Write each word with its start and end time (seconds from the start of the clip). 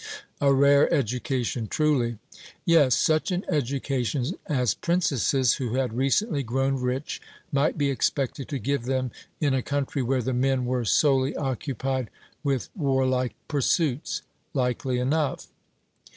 'A 0.41 0.51
rare 0.51 0.91
education, 0.91 1.67
truly!' 1.67 2.17
Yes, 2.65 2.97
such 2.97 3.29
an 3.31 3.45
education 3.47 4.25
as 4.47 4.73
princesses 4.73 5.53
who 5.53 5.75
had 5.75 5.93
recently 5.93 6.41
grown 6.41 6.73
rich 6.77 7.21
might 7.51 7.77
be 7.77 7.91
expected 7.91 8.47
to 8.49 8.57
give 8.57 8.85
them 8.85 9.11
in 9.39 9.53
a 9.53 9.61
country 9.61 10.01
where 10.01 10.23
the 10.23 10.33
men 10.33 10.65
were 10.65 10.85
solely 10.85 11.35
occupied 11.35 12.09
with 12.43 12.69
warlike 12.75 13.35
pursuits. 13.47 14.23
'Likely 14.55 14.97
enough.' 14.97 15.49